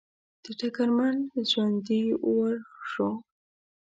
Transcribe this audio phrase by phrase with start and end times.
[0.43, 1.17] د ډګرمن
[1.49, 2.57] ځونډي وار
[2.89, 3.09] شو.